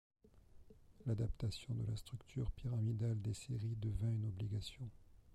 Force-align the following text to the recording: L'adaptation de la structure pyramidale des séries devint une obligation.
L'adaptation 1.05 1.75
de 1.75 1.85
la 1.85 1.95
structure 1.95 2.49
pyramidale 2.49 3.21
des 3.21 3.35
séries 3.35 3.75
devint 3.79 4.09
une 4.09 4.25
obligation. 4.25 4.89